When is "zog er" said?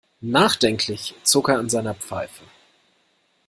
1.21-1.59